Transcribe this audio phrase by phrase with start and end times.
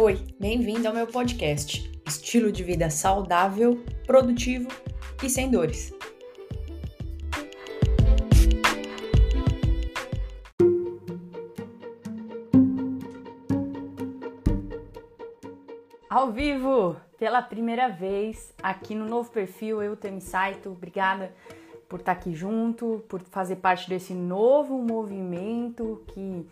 [0.00, 1.90] Oi, bem-vindo ao meu podcast.
[2.06, 4.68] Estilo de vida saudável, produtivo
[5.20, 5.92] e sem dores.
[16.08, 20.70] Ao vivo, pela primeira vez, aqui no novo perfil Eu Temi Saito.
[20.70, 21.34] Obrigada
[21.88, 26.46] por estar aqui junto, por fazer parte desse novo movimento que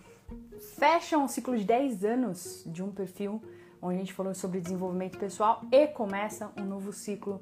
[0.78, 3.42] fecha um ciclo de 10 anos de um perfil
[3.80, 7.40] onde a gente falou sobre desenvolvimento pessoal e começa um novo ciclo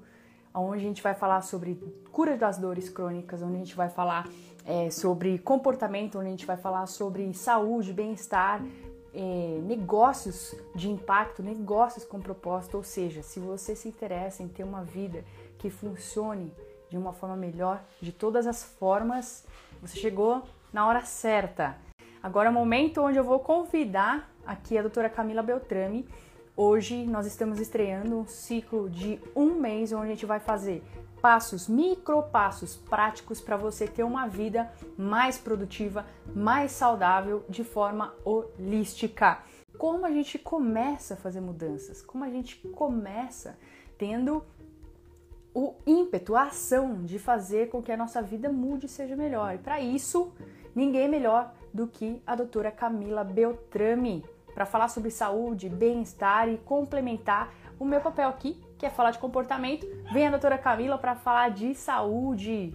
[0.54, 1.74] onde a gente vai falar sobre
[2.12, 4.28] cura das dores crônicas, onde a gente vai falar
[4.64, 8.64] é, sobre comportamento, onde a gente vai falar sobre saúde, bem-estar,
[9.12, 12.76] é, negócios de impacto, negócios com propósito.
[12.76, 15.24] Ou seja, se você se interessa em ter uma vida
[15.58, 16.52] que funcione
[16.88, 19.44] de uma forma melhor, de todas as formas,
[19.82, 21.76] você chegou na hora certa.
[22.24, 26.08] Agora é o momento onde eu vou convidar aqui a doutora Camila Beltrame.
[26.56, 30.82] Hoje nós estamos estreando um ciclo de um mês onde a gente vai fazer
[31.20, 38.14] passos, micro passos práticos para você ter uma vida mais produtiva, mais saudável de forma
[38.24, 39.42] holística.
[39.76, 42.00] Como a gente começa a fazer mudanças?
[42.00, 43.58] Como a gente começa
[43.98, 44.42] tendo
[45.54, 49.56] o ímpeto, a ação de fazer com que a nossa vida mude e seja melhor.
[49.56, 50.32] E para isso,
[50.74, 57.52] ninguém melhor do que a doutora Camila Beltrame para falar sobre saúde, bem-estar e complementar
[57.76, 59.84] o meu papel aqui, que é falar de comportamento.
[60.12, 62.68] Vem a doutora Camila para falar de saúde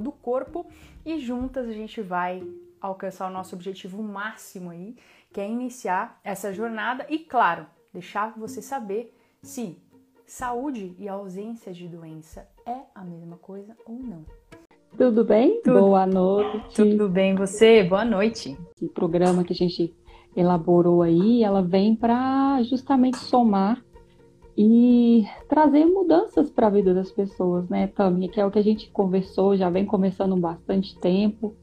[0.00, 0.66] do corpo
[1.06, 2.46] e juntas a gente vai
[2.78, 4.94] alcançar o nosso objetivo máximo aí,
[5.32, 9.80] que é iniciar essa jornada e, claro, deixar você saber se
[10.26, 14.41] saúde e ausência de doença é a mesma coisa ou não.
[14.96, 15.60] Tudo bem?
[15.62, 15.80] Tudo.
[15.80, 16.74] Boa noite.
[16.74, 17.82] Tudo bem, você?
[17.82, 18.56] Boa noite.
[18.76, 19.94] Esse programa que a gente
[20.36, 23.82] elaborou aí, ela vem para justamente somar
[24.56, 28.28] e trazer mudanças para a vida das pessoas, né, Tami?
[28.28, 31.54] Que é o que a gente conversou, já vem conversando bastante tempo,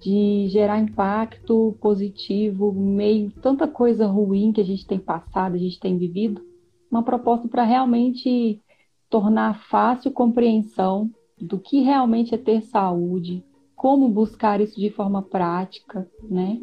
[0.00, 5.78] de gerar impacto positivo, meio tanta coisa ruim que a gente tem passado, a gente
[5.78, 6.42] tem vivido.
[6.90, 8.60] Uma proposta para realmente
[9.08, 11.08] tornar fácil compreensão
[11.44, 13.44] do que realmente é ter saúde,
[13.76, 16.58] como buscar isso de forma prática, né?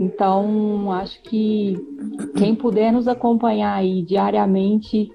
[0.00, 1.76] Então, acho que
[2.36, 5.12] quem puder nos acompanhar aí diariamente,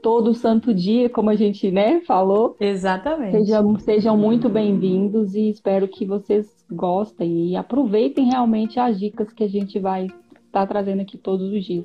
[0.00, 2.56] todo santo dia, como a gente né, falou.
[2.58, 3.38] Exatamente.
[3.38, 9.44] Sejam, sejam muito bem-vindos e espero que vocês gostem e aproveitem realmente as dicas que
[9.44, 10.16] a gente vai estar
[10.50, 11.84] tá trazendo aqui todos os dias.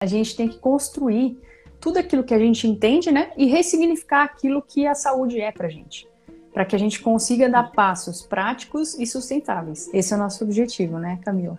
[0.00, 1.38] A gente tem que construir
[1.80, 3.30] tudo aquilo que a gente entende, né?
[3.36, 6.08] E ressignificar aquilo que a saúde é pra gente
[6.54, 9.92] para que a gente consiga dar passos práticos e sustentáveis.
[9.92, 11.58] Esse é o nosso objetivo, né, Camila?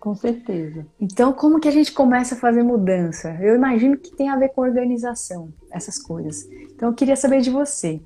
[0.00, 0.86] Com certeza.
[0.98, 3.36] Então, como que a gente começa a fazer mudança?
[3.40, 6.50] Eu imagino que tem a ver com organização, essas coisas.
[6.74, 8.00] Então, eu queria saber de você.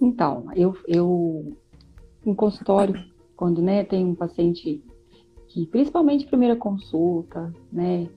[0.00, 1.56] Então, eu, eu
[2.26, 2.94] em consultório,
[3.36, 4.82] quando né, tem um paciente
[5.46, 8.08] que, principalmente primeira consulta, né,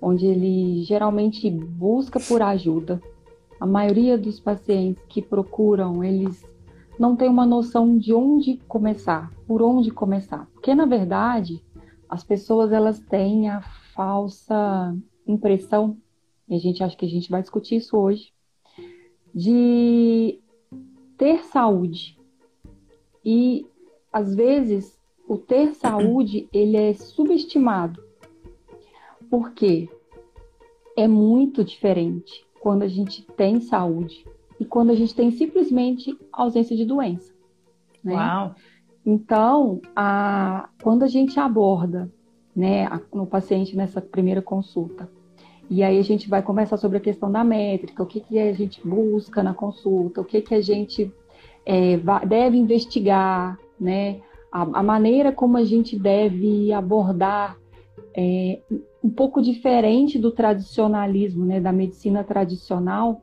[0.00, 3.00] onde ele geralmente busca por ajuda,
[3.64, 6.46] a maioria dos pacientes que procuram, eles
[6.98, 10.46] não tem uma noção de onde começar, por onde começar.
[10.52, 11.64] Porque na verdade,
[12.06, 13.62] as pessoas elas têm a
[13.94, 14.94] falsa
[15.26, 15.96] impressão,
[16.46, 18.34] e a gente acha que a gente vai discutir isso hoje,
[19.34, 20.38] de
[21.16, 22.18] ter saúde.
[23.24, 23.66] E
[24.12, 24.94] às vezes
[25.26, 28.04] o ter saúde, ele é subestimado.
[29.30, 29.88] Por quê?
[30.98, 34.24] É muito diferente quando a gente tem saúde
[34.58, 37.30] e quando a gente tem simplesmente ausência de doença.
[38.02, 38.14] Né?
[38.14, 38.54] Uau!
[39.04, 42.10] Então, a, quando a gente aborda
[42.56, 45.10] né, a, no paciente nessa primeira consulta,
[45.68, 48.54] e aí a gente vai conversar sobre a questão da métrica, o que, que a
[48.54, 51.12] gente busca na consulta, o que, que a gente
[51.66, 54.22] é, deve investigar, né?
[54.50, 57.58] A, a, maneira como a gente deve abordar
[58.16, 58.58] é,
[59.04, 63.22] um pouco diferente do tradicionalismo, né, da medicina tradicional.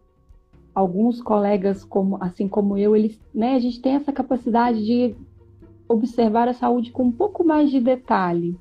[0.75, 5.15] Alguns colegas, como, assim como eu, eles, né, a gente tem essa capacidade de
[5.89, 8.55] observar a saúde com um pouco mais de detalhe.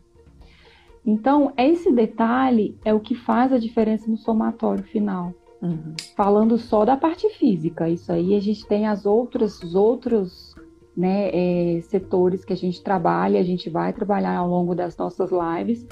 [1.04, 5.34] Então, esse detalhe é o que faz a diferença no somatório final.
[5.60, 5.94] Uhum.
[6.16, 10.54] Falando só da parte física, isso aí a gente tem as outras, os outros
[10.96, 15.30] né, é, setores que a gente trabalha, a gente vai trabalhar ao longo das nossas
[15.30, 15.86] lives,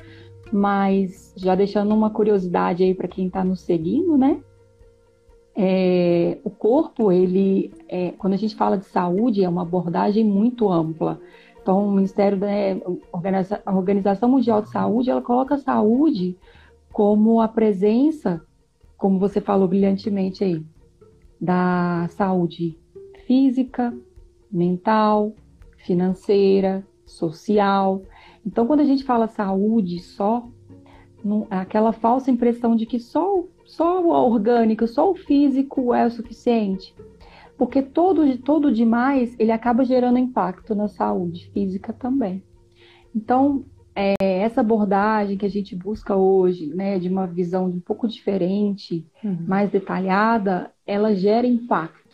[0.53, 4.41] mas já deixando uma curiosidade aí para quem está nos seguindo, né?
[5.61, 10.71] É, o corpo, ele, é, quando a gente fala de saúde, é uma abordagem muito
[10.71, 11.21] ampla.
[11.61, 12.81] Então, o Ministério da né,
[13.67, 16.37] Organização Mundial de Saúde, ela coloca a saúde
[16.93, 18.41] como a presença,
[18.97, 20.65] como você falou brilhantemente aí,
[21.41, 22.79] da saúde
[23.27, 23.95] física,
[24.51, 25.35] mental,
[25.77, 28.03] financeira, social.
[28.49, 30.49] Então, quando a gente fala saúde só,
[31.23, 36.11] não, aquela falsa impressão de que só, só o orgânico, só o físico é o
[36.11, 36.95] suficiente.
[37.59, 42.43] Porque todo, todo demais, ele acaba gerando impacto na saúde física também.
[43.15, 48.09] Então, é, essa abordagem que a gente busca hoje, né, de uma visão um pouco
[48.09, 49.45] diferente, uhum.
[49.47, 52.08] mais detalhada, ela gera impacto.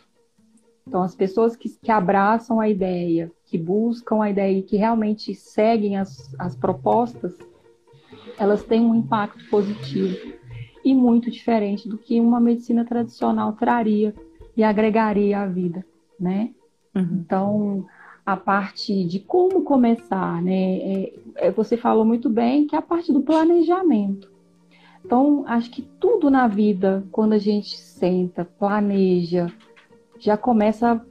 [0.87, 5.35] Então, as pessoas que, que abraçam a ideia, que buscam a ideia e que realmente
[5.35, 7.37] seguem as, as propostas,
[8.39, 10.35] elas têm um impacto positivo
[10.85, 14.15] e muito diferente do que uma medicina tradicional traria
[14.57, 15.85] e agregaria à vida,
[16.21, 16.51] né?
[16.95, 17.09] Uhum.
[17.13, 17.87] Então,
[18.25, 20.77] a parte de como começar, né?
[20.77, 24.31] É, é, você falou muito bem que é a parte do planejamento.
[25.05, 29.53] Então, acho que tudo na vida, quando a gente senta, planeja,
[30.25, 31.05] já começa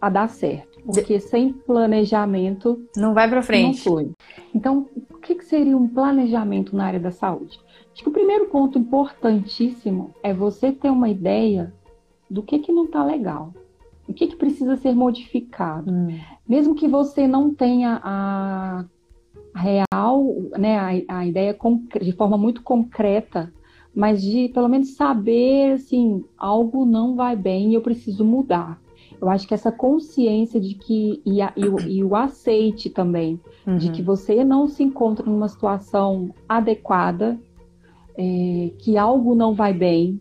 [0.00, 0.80] a dar certo.
[0.84, 2.82] Porque sem planejamento.
[2.96, 3.76] Não vai para frente.
[3.76, 4.12] Não flui.
[4.54, 7.60] Então, o que, que seria um planejamento na área da saúde?
[7.92, 11.72] Acho que o primeiro ponto importantíssimo é você ter uma ideia
[12.30, 13.52] do que, que não está legal.
[14.08, 15.90] O que, que precisa ser modificado?
[15.90, 16.18] Hum.
[16.48, 18.84] Mesmo que você não tenha a
[19.54, 20.24] real,
[20.56, 21.56] né, a, a ideia
[22.00, 23.52] de forma muito concreta,
[23.94, 28.80] mas de pelo menos saber assim, algo não vai bem e eu preciso mudar.
[29.20, 33.38] Eu acho que essa consciência de que, e, a, e, o, e o, aceite também,
[33.66, 33.76] uhum.
[33.76, 37.38] de que você não se encontra numa situação adequada,
[38.16, 40.18] é, que algo não vai bem,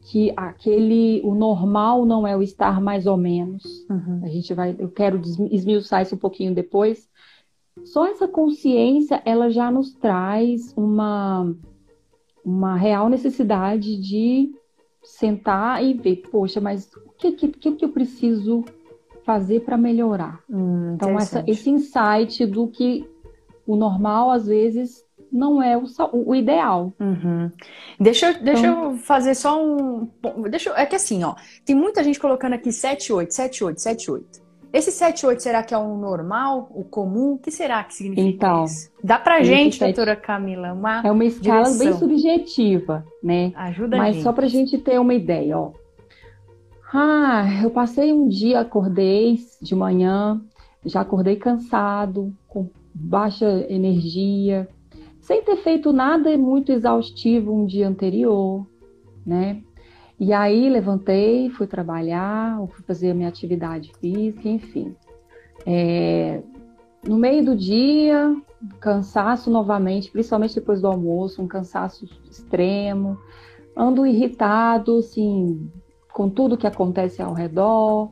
[0.00, 3.62] que aquele o normal não é o estar mais ou menos.
[3.88, 4.20] Uhum.
[4.24, 5.20] A gente vai, eu quero
[5.50, 7.08] esmiuçar isso um pouquinho depois.
[7.84, 11.54] Só essa consciência, ela já nos traz uma
[12.50, 14.50] uma real necessidade de
[15.02, 18.64] sentar e ver, poxa, mas o que que, que eu preciso
[19.24, 20.40] fazer para melhorar?
[20.50, 23.08] Hum, então essa, esse insight do que
[23.66, 26.92] o normal às vezes não é o, o ideal.
[26.98, 27.50] Uhum.
[27.98, 30.08] Deixa, deixa então, eu fazer só um.
[30.50, 34.49] Deixa, é que assim, ó, tem muita gente colocando aqui 78, 78, 78.
[34.72, 37.34] Esse 78 será que é um normal, o comum?
[37.34, 38.90] O que será que significa então, isso?
[39.02, 39.94] Dá pra gente, 7...
[39.94, 41.78] doutora Camila, uma É uma escala direção.
[41.78, 43.52] bem subjetiva, né?
[43.56, 44.22] Ajuda Mas a gente.
[44.22, 45.72] só pra gente ter uma ideia, ó.
[46.92, 50.40] Ah, eu passei um dia, acordei de manhã,
[50.84, 54.68] já acordei cansado, com baixa energia,
[55.20, 58.66] sem ter feito nada muito exaustivo um dia anterior,
[59.24, 59.62] né?
[60.20, 64.94] E aí levantei, fui trabalhar, fui fazer a minha atividade física, enfim.
[65.64, 66.42] É,
[67.08, 68.36] no meio do dia,
[68.78, 73.18] cansaço novamente, principalmente depois do almoço, um cansaço extremo.
[73.74, 75.70] Ando irritado, assim,
[76.12, 78.10] com tudo que acontece ao redor.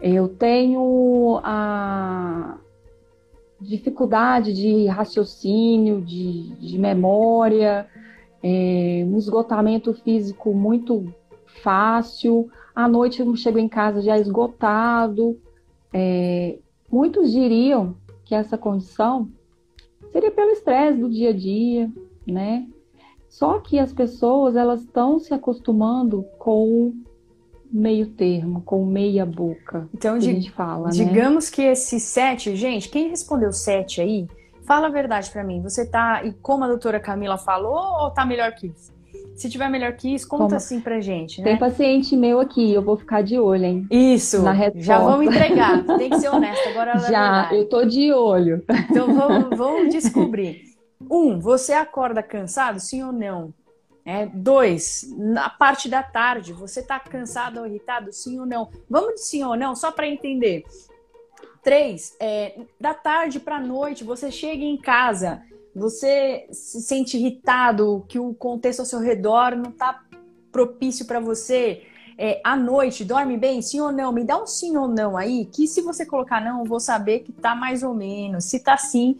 [0.00, 2.58] Eu tenho a
[3.60, 7.88] dificuldade de raciocínio, de, de memória,
[8.40, 11.12] é, um esgotamento físico muito
[11.62, 12.50] fácil.
[12.74, 15.38] À noite eu chego em casa já esgotado.
[15.92, 16.58] É,
[16.90, 19.28] muitos diriam que essa condição
[20.12, 21.90] seria pelo estresse do dia a dia,
[22.26, 22.66] né?
[23.28, 26.92] Só que as pessoas elas estão se acostumando com
[27.72, 29.88] meio termo, com meia boca.
[29.94, 30.92] Então, que a gente fala, né?
[30.92, 31.54] digamos né?
[31.54, 34.26] que esse sete, gente, quem respondeu sete aí,
[34.62, 35.62] fala a verdade para mim.
[35.62, 38.92] Você tá, e como a doutora Camila falou, ou tá melhor que isso?
[39.40, 40.56] Se tiver melhor que isso, conta Como...
[40.56, 41.44] assim pra gente, né?
[41.44, 43.86] Tem paciente meu aqui, eu vou ficar de olho, hein?
[43.90, 44.44] Isso.
[44.74, 45.82] Já vamos entregar.
[45.96, 46.68] Tem que ser honesta.
[46.68, 48.62] Agora Já, eu tô de olho.
[48.90, 50.64] Então vamos, vamos descobrir.
[51.10, 53.54] Um, você acorda cansado, sim ou não?
[54.04, 58.68] É, dois, na parte da tarde, você tá cansado ou irritado, sim ou não?
[58.90, 60.64] Vamos de sim ou não, só para entender.
[61.62, 65.40] Três, é, da tarde para noite, você chega em casa,
[65.74, 70.02] você se sente irritado, que o contexto ao seu redor não está
[70.50, 71.82] propício para você.
[72.18, 73.62] É, à noite, dorme bem?
[73.62, 74.12] Sim ou não?
[74.12, 77.20] Me dá um sim ou não aí, que se você colocar não, eu vou saber
[77.20, 78.44] que tá mais ou menos.
[78.44, 79.18] Se tá sim,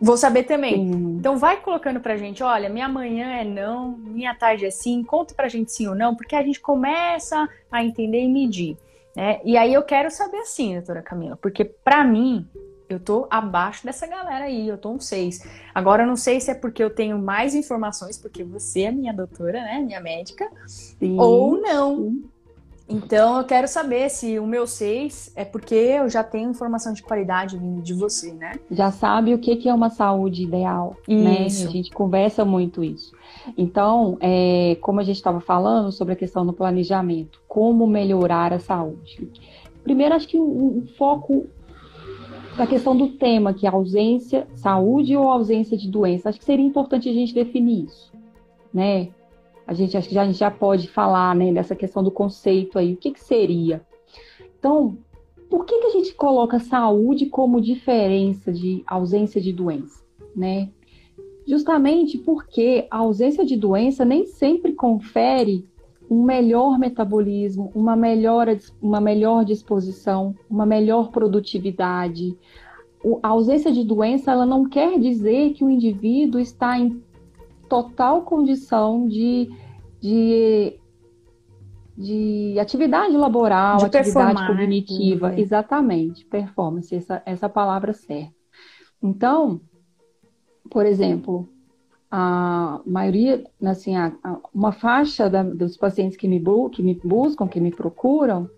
[0.00, 0.74] vou saber também.
[0.74, 1.16] Sim.
[1.18, 5.34] Então vai colocando pra gente, olha, minha manhã é não, minha tarde é sim, conta
[5.34, 8.76] pra gente sim ou não, porque a gente começa a entender e medir.
[9.16, 9.40] Né?
[9.44, 12.46] E aí eu quero saber assim, doutora Camila, porque para mim,
[12.88, 15.46] eu tô abaixo dessa galera aí, eu tô um 6.
[15.74, 19.12] Agora eu não sei se é porque eu tenho mais informações, porque você é minha
[19.12, 19.80] doutora, né?
[19.80, 21.18] Minha médica, Sim.
[21.18, 22.16] ou não.
[22.88, 27.02] Então eu quero saber se o meu 6 é porque eu já tenho informação de
[27.02, 28.58] qualidade vindo de você, né?
[28.70, 31.22] Já sabe o que é uma saúde ideal, isso.
[31.22, 31.44] né?
[31.44, 33.12] A gente conversa muito isso.
[33.58, 38.58] Então, é, como a gente estava falando sobre a questão do planejamento, como melhorar a
[38.58, 39.30] saúde.
[39.84, 41.46] Primeiro, acho que o, o foco
[42.58, 46.28] da questão do tema, que é ausência, saúde ou ausência de doença.
[46.28, 48.12] Acho que seria importante a gente definir isso,
[48.74, 49.08] né?
[49.68, 52.78] a gente acho que já, a gente já pode falar né, dessa questão do conceito
[52.78, 52.94] aí.
[52.94, 53.84] O que, que seria?
[54.58, 54.96] Então,
[55.50, 60.02] por que, que a gente coloca saúde como diferença de ausência de doença?
[60.34, 60.70] Né?
[61.46, 65.66] Justamente porque a ausência de doença nem sempre confere
[66.10, 68.46] um melhor metabolismo, uma melhor,
[68.80, 72.36] uma melhor disposição, uma melhor produtividade.
[73.22, 77.02] A ausência de doença ela não quer dizer que o indivíduo está em
[77.68, 79.50] total condição de,
[80.00, 80.78] de,
[81.96, 84.46] de atividade laboral, de atividade né?
[84.46, 85.28] cognitiva.
[85.30, 85.40] Né?
[85.40, 88.34] Exatamente, performance, essa, essa palavra certa.
[89.02, 89.60] Então,
[90.70, 91.48] por exemplo,
[92.10, 97.46] a maioria, assim, a, a, uma faixa da, dos pacientes que me, que me buscam,
[97.46, 98.48] que me procuram,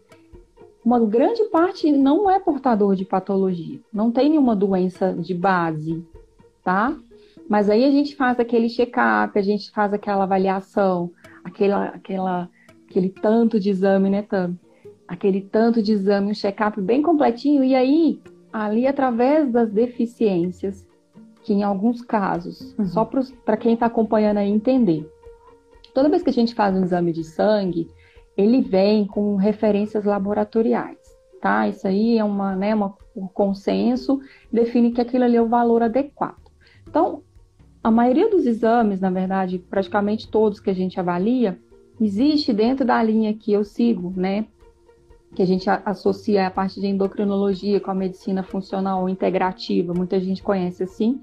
[0.84, 6.04] uma grande parte não é portador de patologia, não tem nenhuma doença de base,
[6.64, 6.96] tá?
[7.48, 11.10] Mas aí a gente faz aquele check-up, a gente faz aquela avaliação,
[11.42, 12.48] aquela, aquela,
[12.88, 14.56] aquele tanto de exame, né, Tam?
[15.08, 18.20] Aquele tanto de exame, um check-up bem completinho, e aí,
[18.52, 20.86] ali, através das deficiências,
[21.42, 22.86] que em alguns casos, uhum.
[22.86, 23.08] só
[23.44, 25.10] para quem está acompanhando aí entender,
[25.94, 27.88] toda vez que a gente faz um exame de sangue,
[28.36, 30.98] ele vem com referências laboratoriais,
[31.40, 31.68] tá?
[31.68, 34.20] Isso aí é uma, né, uma, um consenso,
[34.52, 36.50] define que aquilo ali é o valor adequado.
[36.88, 37.22] Então,
[37.82, 41.58] a maioria dos exames, na verdade, praticamente todos que a gente avalia,
[42.00, 44.46] existe dentro da linha que eu sigo, né?
[45.34, 50.20] Que a gente associa a parte de endocrinologia com a medicina funcional ou integrativa, muita
[50.20, 51.20] gente conhece assim,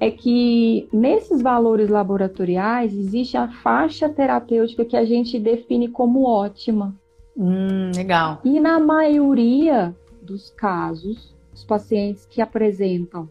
[0.00, 6.94] é que nesses valores laboratoriais existe a faixa terapêutica que a gente define como ótima.
[7.36, 8.40] Hum, legal.
[8.44, 13.28] E na maioria dos casos, os pacientes que apresentam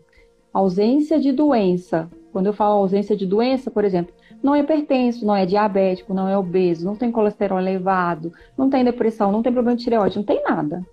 [0.54, 4.14] ausência de doença quando eu falo ausência de doença, por exemplo,
[4.46, 8.84] não é hipertenso, não é diabético, não é obeso, não tem colesterol elevado, não tem
[8.84, 10.86] depressão, não tem problema de tireoide, não tem nada.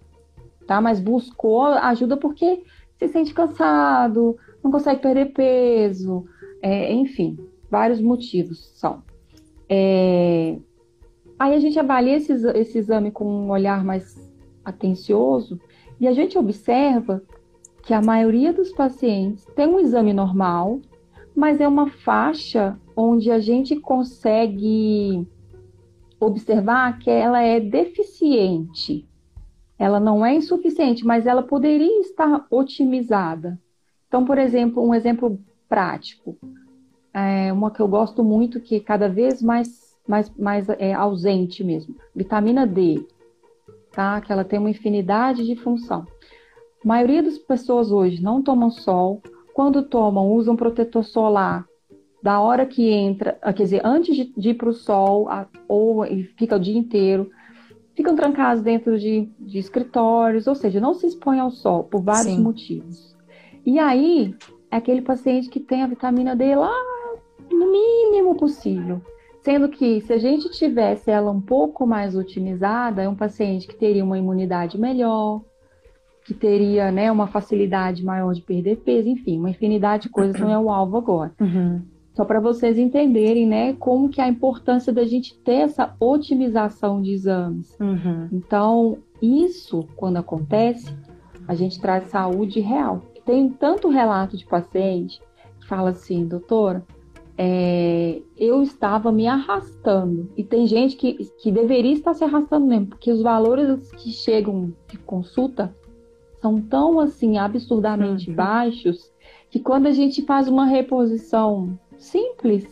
[0.67, 0.81] Tá?
[0.81, 2.63] Mas buscou ajuda porque
[2.97, 6.25] se sente cansado, não consegue perder peso,
[6.63, 7.39] é, enfim,
[7.71, 9.03] vários motivos são.
[9.69, 10.57] É...
[11.39, 14.33] Aí a gente avalia esse, esse exame com um olhar mais
[14.65, 15.61] atencioso
[16.01, 17.23] e a gente observa
[17.83, 20.81] que a maioria dos pacientes tem um exame normal,
[21.35, 25.27] mas é uma faixa onde a gente consegue
[26.21, 29.09] observar que ela é deficiente.
[29.79, 33.59] Ela não é insuficiente, mas ela poderia estar otimizada.
[34.07, 36.37] Então, por exemplo, um exemplo prático,
[37.15, 41.97] é uma que eu gosto muito, que cada vez mais, mais, mais é ausente mesmo,
[42.15, 43.05] vitamina D,
[43.91, 44.21] tá?
[44.21, 46.07] Que ela tem uma infinidade de função.
[46.85, 49.23] A maioria das pessoas hoje não tomam sol,
[49.55, 51.67] quando tomam, usam protetor solar
[52.23, 55.29] da hora que entra, ah, quer dizer, antes de, de ir para o sol,
[55.67, 56.05] ou
[56.37, 57.29] fica o dia inteiro,
[57.97, 62.35] ficam trancados dentro de, de escritórios, ou seja, não se expõem ao sol por vários
[62.35, 62.43] Sim.
[62.43, 63.17] motivos.
[63.67, 64.35] E aí,
[64.71, 66.73] é aquele paciente que tem a vitamina D lá
[67.51, 69.03] no mínimo possível.
[69.41, 73.75] Sendo que se a gente tivesse ela um pouco mais otimizada, é um paciente que
[73.75, 75.43] teria uma imunidade melhor,
[76.25, 80.51] que teria né, uma facilidade maior de perder peso, enfim, uma infinidade de coisas não
[80.51, 81.33] é o alvo agora.
[81.41, 81.83] Uhum.
[82.15, 87.01] Só para vocês entenderem, né, como que é a importância da gente ter essa otimização
[87.01, 87.77] de exames.
[87.81, 88.29] Uhum.
[88.31, 90.95] Então, isso, quando acontece,
[91.49, 93.03] a gente traz saúde real.
[93.25, 95.21] Tem tanto relato de paciente
[95.61, 96.85] que fala assim, doutora,
[97.39, 100.31] é, eu estava me arrastando.
[100.37, 104.73] E tem gente que, que deveria estar se arrastando mesmo, porque os valores que chegam
[104.89, 105.75] de consulta
[106.43, 108.37] são tão assim absurdamente uhum.
[108.37, 109.11] baixos
[109.49, 112.65] que quando a gente faz uma reposição simples,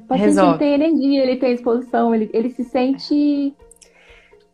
[0.00, 0.58] o paciente Resolve.
[0.58, 3.54] tem energia, ele tem disposição, ele, ele se sente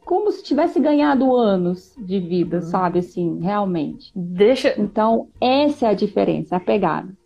[0.04, 2.62] como se tivesse ganhado anos de vida, uhum.
[2.62, 2.98] sabe?
[2.98, 4.10] Assim, realmente.
[4.16, 4.74] Deixa.
[4.76, 7.16] Então, essa é a diferença, a pegada.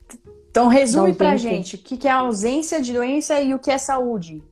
[0.50, 4.42] Então, resume pra gente o que é ausência de doença e o que é saúde.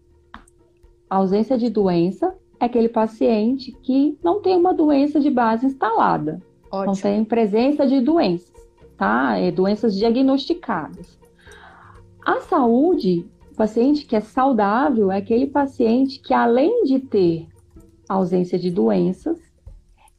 [1.11, 6.41] A ausência de doença é aquele paciente que não tem uma doença de base instalada.
[6.73, 6.87] Ótimo.
[6.87, 8.51] Não tem presença de doenças,
[8.97, 9.37] tá?
[9.37, 11.19] É doenças diagnosticadas.
[12.25, 17.47] A saúde, o paciente que é saudável é aquele paciente que, além de ter
[18.09, 19.39] ausência de doenças,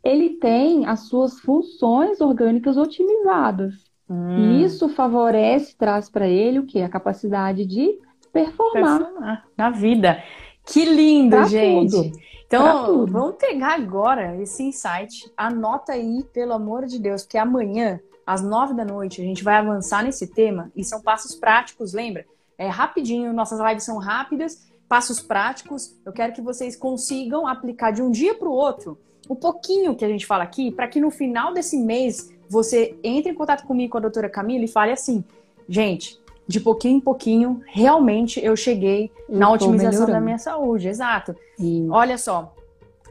[0.03, 3.73] ele tem as suas funções orgânicas otimizadas.
[4.09, 4.37] Hum.
[4.37, 6.81] E isso favorece, traz para ele o que?
[6.81, 7.97] A capacidade de
[8.31, 8.99] performar.
[8.99, 10.21] performar na vida.
[10.65, 11.91] Que lindo, pra gente.
[11.91, 12.32] Tudo.
[12.53, 15.31] Então, vamos pegar agora esse insight.
[15.35, 19.55] Anota aí, pelo amor de Deus, porque amanhã, às nove da noite, a gente vai
[19.55, 22.25] avançar nesse tema e são passos práticos, lembra?
[22.57, 25.97] É rapidinho, nossas lives são rápidas, passos práticos.
[26.05, 30.05] Eu quero que vocês consigam aplicar de um dia para o outro o pouquinho que
[30.05, 33.93] a gente fala aqui, para que no final desse mês você entre em contato comigo
[33.93, 35.23] com a doutora Camila e fale assim:
[35.67, 40.87] gente, de pouquinho em pouquinho, realmente eu cheguei eu na otimização da minha saúde.
[40.87, 41.35] Exato.
[41.57, 41.87] Sim.
[41.89, 42.53] Olha só,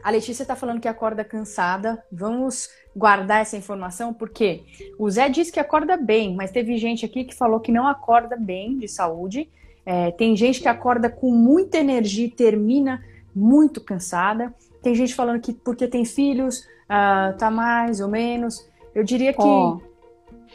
[0.03, 2.03] a Letícia está falando que acorda cansada.
[2.11, 4.63] Vamos guardar essa informação, porque
[4.99, 8.35] o Zé disse que acorda bem, mas teve gente aqui que falou que não acorda
[8.35, 9.49] bem de saúde.
[9.85, 13.03] É, tem gente que acorda com muita energia e termina
[13.35, 14.53] muito cansada.
[14.81, 18.67] Tem gente falando que porque tem filhos, uh, tá mais ou menos.
[18.93, 19.41] Eu diria que.
[19.41, 19.81] Oh,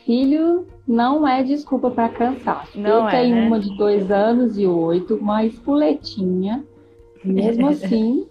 [0.09, 2.81] filho não é desculpa para cansaço.
[2.81, 3.47] Não Eu é, tenho né?
[3.47, 6.65] uma de dois anos e oito, uma espoletinha.
[7.23, 8.27] Mesmo assim,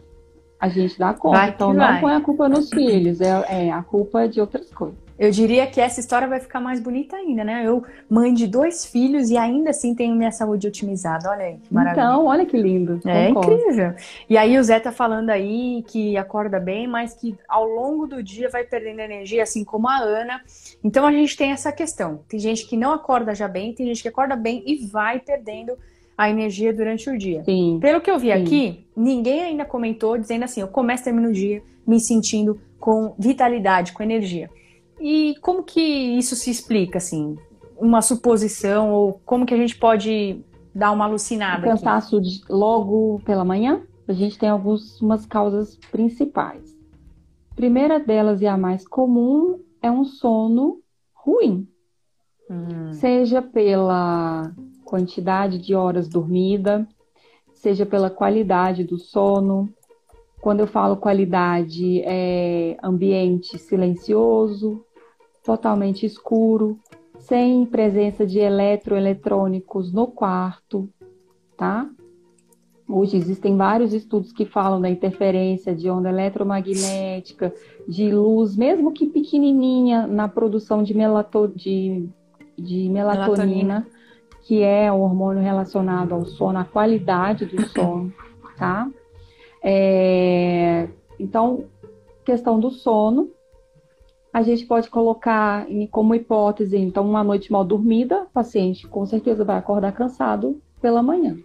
[0.60, 1.50] a gente dá conta.
[1.50, 2.02] Então não vai.
[2.02, 4.98] põe a culpa nos filhos, é, é a culpa de outras coisas.
[5.18, 7.64] Eu diria que essa história vai ficar mais bonita ainda, né?
[7.66, 11.30] Eu, mãe de dois filhos e ainda assim tenho minha saúde otimizada.
[11.30, 12.04] Olha aí, que maravilha.
[12.04, 13.00] Então, olha que lindo.
[13.06, 13.54] É Concordo.
[13.54, 13.94] incrível.
[14.30, 18.22] E aí o Zé tá falando aí que acorda bem, mas que ao longo do
[18.22, 20.42] dia vai perdendo energia, assim como a Ana.
[20.84, 22.20] Então a gente tem essa questão.
[22.28, 25.74] Tem gente que não acorda já bem, tem gente que acorda bem e vai perdendo
[26.18, 27.44] a energia durante o dia.
[27.44, 27.78] Sim.
[27.80, 28.44] Pelo que eu vi Sim.
[28.44, 33.14] aqui, ninguém ainda comentou dizendo assim, eu começo e termino o dia me sentindo com
[33.18, 34.50] vitalidade, com energia.
[35.00, 37.38] E como que isso se explica, assim?
[37.78, 41.62] Uma suposição ou como que a gente pode dar uma alucinada?
[41.62, 46.76] O cansaço de, logo pela manhã, a gente tem algumas causas principais.
[47.52, 50.82] A primeira delas e a mais comum é um sono
[51.14, 51.68] ruim.
[52.50, 52.94] Hum.
[52.94, 54.54] Seja pela
[54.86, 56.88] quantidade de horas dormida,
[57.54, 59.70] seja pela qualidade do sono.
[60.40, 64.86] Quando eu falo qualidade, é ambiente silencioso,
[65.48, 66.78] totalmente escuro,
[67.20, 70.90] sem presença de eletroeletrônicos no quarto,
[71.56, 71.90] tá?
[72.86, 77.54] Hoje existem vários estudos que falam da interferência de onda eletromagnética,
[77.88, 82.10] de luz, mesmo que pequenininha, na produção de, melato, de,
[82.58, 83.88] de melatonina, melatonina,
[84.44, 88.14] que é o hormônio relacionado ao sono, à qualidade do sono,
[88.58, 88.90] tá?
[89.64, 91.64] É, então,
[92.26, 93.32] questão do sono,
[94.34, 99.44] a gente pode colocar como hipótese, então, uma noite mal dormida, o paciente com certeza
[99.44, 101.38] vai acordar cansado pela manhã.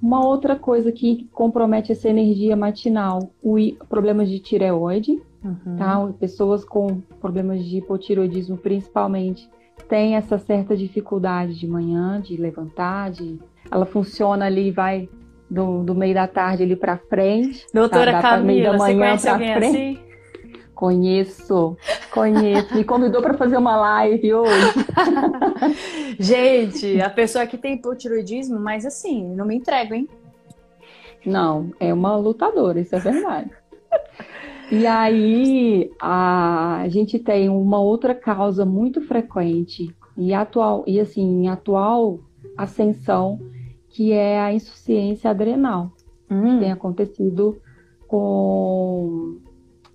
[0.00, 3.56] Uma outra coisa que compromete essa energia matinal, o
[3.88, 5.76] problemas de tireoide, uhum.
[5.76, 6.12] tá?
[6.18, 9.48] Pessoas com problemas de hipotireoidismo, principalmente,
[9.88, 13.38] têm essa certa dificuldade de manhã, de levantar, de...
[13.70, 15.08] ela funciona ali, vai
[15.48, 17.64] do, do meio da tarde ali para frente.
[17.72, 18.22] Doutora tá?
[18.22, 19.76] Camila, você conhece alguém frente.
[19.76, 20.03] assim?
[20.84, 21.78] Conheço,
[22.10, 22.74] conheço.
[22.76, 24.74] Me convidou para fazer uma live hoje.
[26.20, 30.06] Gente, a pessoa que tem hipotiroidismo, mas assim, não me entrego, hein?
[31.24, 33.50] Não, é uma lutadora, isso é verdade.
[34.70, 41.48] E aí, a, gente tem uma outra causa muito frequente e atual, e assim, em
[41.48, 42.20] atual
[42.58, 43.40] ascensão,
[43.88, 45.92] que é a insuficiência adrenal.
[46.30, 46.60] Hum.
[46.60, 47.56] Tem acontecido
[48.06, 49.38] com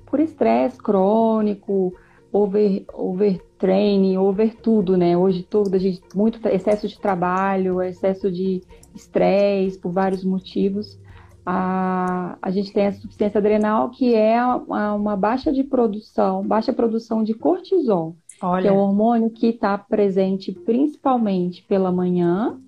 [0.09, 1.93] por estresse crônico,
[2.31, 5.17] over, overtraining, over tudo, né?
[5.17, 8.61] Hoje tudo, a gente, muito excesso de trabalho, excesso de
[8.95, 10.99] estresse, por vários motivos.
[11.45, 16.73] A, a gente tem a suficiência adrenal, que é uma, uma baixa de produção, baixa
[16.73, 18.61] produção de cortisol, Olha.
[18.61, 22.59] que é o hormônio que está presente principalmente pela manhã,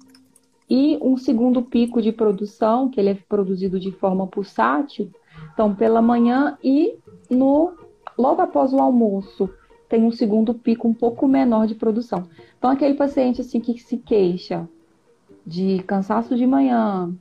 [0.70, 5.12] e um segundo pico de produção, que ele é produzido de forma pulsátil,
[5.54, 6.98] então pela manhã e
[7.30, 7.74] no
[8.18, 9.50] logo após o almoço
[9.90, 12.24] tem um segundo pico um pouco menor de produção.
[12.58, 14.68] Então aquele paciente assim que se queixa
[15.46, 17.14] de cansaço de manhã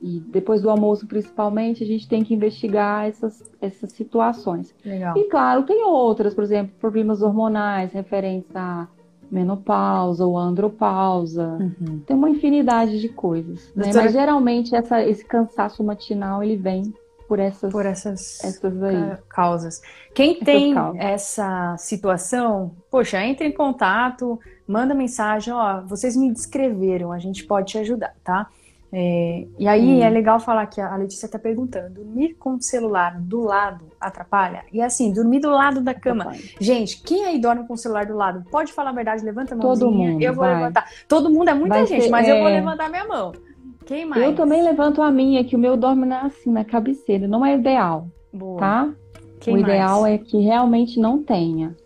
[0.00, 4.74] e depois do almoço principalmente a gente tem que investigar essas, essas situações.
[4.84, 5.16] Legal.
[5.16, 8.88] E claro tem outras, por exemplo problemas hormonais referentes a
[9.32, 11.56] menopausa ou andropausa.
[11.58, 12.00] Uhum.
[12.00, 13.72] Tem uma infinidade de coisas.
[13.74, 13.90] Né?
[13.94, 16.92] Mas geralmente essa, esse cansaço matinal ele vem
[17.32, 19.80] por essas, por essas, essas causas.
[20.14, 21.00] Quem essas tem causas.
[21.00, 27.72] essa situação, poxa, entre em contato, manda mensagem, ó, vocês me descreveram, a gente pode
[27.72, 28.50] te ajudar, tá?
[28.92, 30.02] É, e aí hum.
[30.02, 34.64] é legal falar que a Letícia está perguntando: dormir com o celular do lado atrapalha?
[34.70, 36.24] E assim, dormir do lado da cama.
[36.24, 36.50] Atrapalha.
[36.60, 38.44] Gente, quem aí dorme com o celular do lado?
[38.50, 39.88] Pode falar a verdade, levanta a mãozinha.
[39.88, 40.54] Todo mundo, eu vou vai.
[40.54, 40.86] levantar.
[41.08, 42.32] Todo mundo é muita vai gente, mas é...
[42.32, 42.56] eu vou é.
[42.56, 43.32] levantar minha mão.
[43.92, 44.22] Quem mais?
[44.22, 47.28] Eu também levanto a minha, que o meu dorme na, assim, na cabeceira.
[47.28, 48.58] Não é ideal, Boa.
[48.58, 48.94] tá?
[49.38, 49.68] Quem o mais?
[49.68, 51.76] ideal é que realmente não tenha.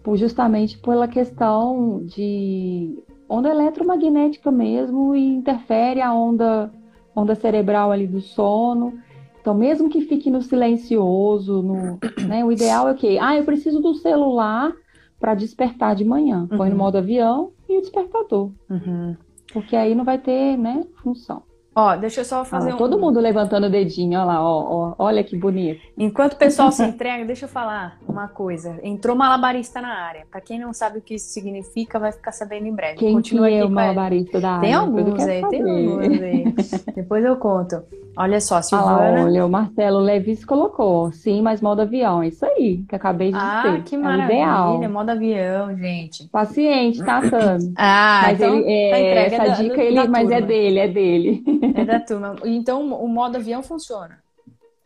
[0.00, 6.70] Por, justamente pela questão de onda eletromagnética mesmo e interfere a onda,
[7.14, 8.96] onda cerebral ali do sono.
[9.40, 13.80] Então, mesmo que fique no silencioso, no, né, o ideal é que, ah, eu preciso
[13.80, 14.72] do celular
[15.18, 16.46] para despertar de manhã.
[16.46, 16.82] Põe no uhum.
[16.82, 18.52] modo avião e o despertador.
[18.70, 19.16] Uhum.
[19.52, 21.47] Porque aí não vai ter, né, função.
[21.78, 22.76] Ó, deixa eu só fazer ah, um...
[22.76, 25.80] Todo mundo levantando o dedinho, olha lá, ó, ó, olha que bonito.
[25.96, 28.80] Enquanto o pessoal se entrega, deixa eu falar uma coisa.
[28.82, 30.26] Entrou malabarista na área.
[30.28, 32.98] Para quem não sabe o que isso significa, vai ficar sabendo em breve.
[32.98, 34.60] Quem Continua que é o malabarista da área?
[34.62, 36.54] Tem alguns aí, tem alguns aí.
[36.96, 37.80] Depois eu conto.
[38.16, 39.20] Olha só, Silvana...
[39.20, 41.12] Ah, olha, o Marcelo Levis colocou.
[41.12, 42.20] Sim, mas modo avião.
[42.20, 43.78] É isso aí, que acabei de ah, dizer.
[43.78, 44.34] Ah, que é maravilha.
[44.34, 44.90] Ideal.
[44.90, 46.26] Modo avião, gente.
[46.28, 47.72] Paciente, tá, Tami?
[47.76, 51.44] ah, mas então, ele, é, tá essa da, dica, ele, mas é dele, é dele.
[51.74, 52.36] É da turma.
[52.44, 54.22] Então, o modo avião funciona?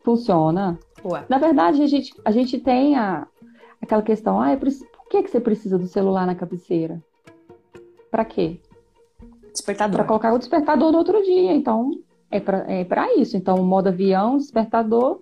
[0.04, 0.78] Funciona.
[1.04, 1.24] Ué.
[1.28, 3.26] Na verdade, a gente, a gente tem a,
[3.80, 7.02] aquela questão, ah, por que, que você precisa do celular na cabeceira?
[8.10, 8.60] Para quê?
[9.52, 9.96] Despertador.
[9.96, 11.52] Para colocar o despertador no outro dia.
[11.52, 11.90] Então,
[12.30, 13.36] é para é isso.
[13.36, 15.20] Então, o modo avião, despertador.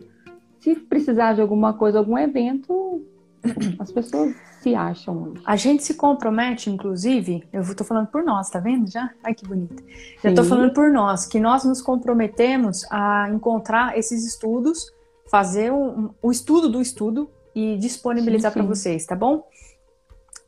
[0.59, 3.03] Se precisar de alguma coisa, algum evento,
[3.79, 5.43] as pessoas se acham hoje.
[5.45, 9.11] A gente se compromete, inclusive, eu estou falando por nós, tá vendo já?
[9.23, 9.83] Ai, que bonito.
[10.23, 14.93] Já estou falando por nós, que nós nos comprometemos a encontrar esses estudos,
[15.31, 19.49] fazer um, o estudo do estudo e disponibilizar para vocês, tá bom?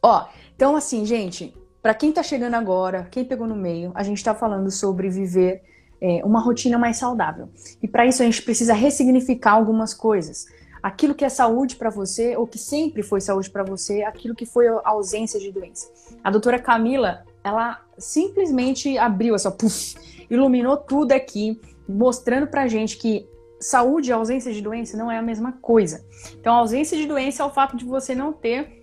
[0.03, 4.19] Ó, então assim, gente, para quem está chegando agora, quem pegou no meio, a gente
[4.19, 5.63] está falando sobre viver
[6.01, 7.49] é, uma rotina mais saudável.
[7.83, 10.47] E para isso a gente precisa ressignificar algumas coisas
[10.83, 14.45] aquilo que é saúde para você, ou que sempre foi saúde para você, aquilo que
[14.45, 15.91] foi ausência de doença.
[16.25, 19.97] A doutora Camila, ela simplesmente abriu essa, puff,
[20.29, 23.29] iluminou tudo aqui, mostrando pra gente que
[23.61, 26.05] saúde e ausência de doença não é a mesma coisa.
[26.35, 28.83] Então, a ausência de doença é o fato de você não ter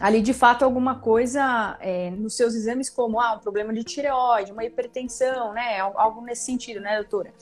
[0.00, 4.50] ali de fato alguma coisa é, nos seus exames como ah, um problema de tireoide,
[4.50, 5.78] uma hipertensão, né?
[5.78, 7.32] Algo nesse sentido, né, doutora?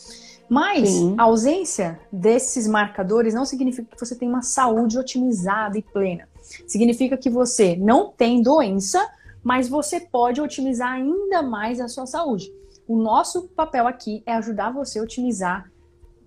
[0.50, 1.14] Mas Sim.
[1.16, 6.28] a ausência desses marcadores não significa que você tem uma saúde otimizada e plena.
[6.66, 9.08] Significa que você não tem doença,
[9.44, 12.52] mas você pode otimizar ainda mais a sua saúde.
[12.88, 15.70] O nosso papel aqui é ajudar você a otimizar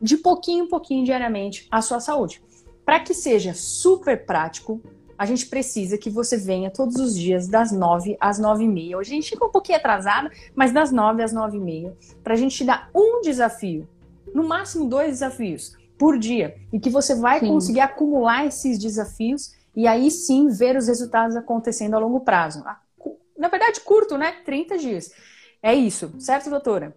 [0.01, 2.41] de pouquinho em pouquinho diariamente a sua saúde.
[2.85, 4.81] Para que seja super prático,
[5.17, 8.97] a gente precisa que você venha todos os dias das 9 às 9 e meia.
[8.97, 12.33] Hoje a gente fica um pouquinho atrasada, mas das 9 às 9 e meia, para
[12.33, 13.87] a gente te dar um desafio,
[14.33, 17.47] no máximo dois desafios por dia, e que você vai sim.
[17.47, 22.63] conseguir acumular esses desafios e aí sim ver os resultados acontecendo a longo prazo.
[23.37, 24.37] Na verdade, curto, né?
[24.45, 25.11] 30 dias.
[25.61, 26.95] É isso, certo, doutora?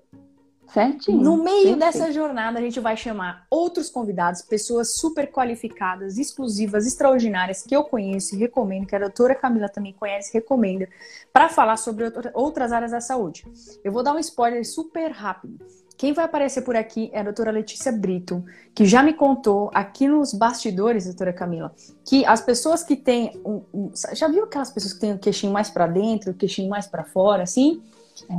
[0.73, 1.23] Certinho.
[1.23, 7.63] No meio dessa jornada, a gente vai chamar outros convidados, pessoas super qualificadas, exclusivas, extraordinárias,
[7.63, 10.89] que eu conheço e recomendo, que a doutora Camila também conhece e recomenda,
[11.33, 13.47] para falar sobre outras áreas da saúde.
[13.85, 15.65] Eu vou dar um spoiler super rápido.
[15.97, 20.07] Quem vai aparecer por aqui é a doutora Letícia Brito, que já me contou aqui
[20.07, 21.73] nos bastidores, doutora Camila,
[22.05, 23.41] que as pessoas que têm.
[23.45, 26.69] Um, um, já viu aquelas pessoas que têm o queixinho mais para dentro, o queixinho
[26.69, 27.83] mais para fora, assim?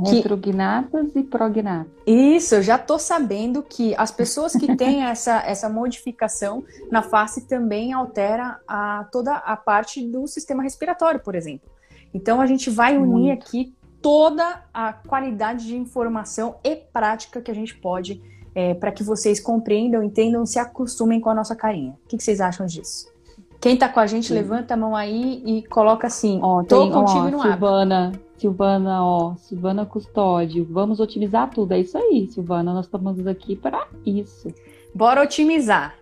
[0.06, 1.18] Retrognatas que...
[1.20, 1.90] e prognatas.
[2.06, 7.46] Isso, eu já estou sabendo que as pessoas que têm essa, essa modificação na face
[7.46, 11.68] também altera a, toda a parte do sistema respiratório, por exemplo.
[12.12, 13.42] Então a gente vai unir Muito.
[13.42, 18.20] aqui toda a qualidade de informação e prática que a gente pode
[18.54, 21.92] é, para que vocês compreendam, entendam, se acostumem com a nossa carinha.
[22.04, 23.12] O que, que vocês acham disso?
[23.60, 24.34] Quem está com a gente, Sim.
[24.34, 29.04] levanta a mão aí e coloca assim, ó, tô tem, contigo ó, no Silvana, Silvana,
[29.04, 31.72] ó, Silvana Custódio, vamos otimizar tudo.
[31.72, 34.52] É isso aí, Silvana, nós estamos aqui para isso.
[34.94, 35.96] Bora otimizar.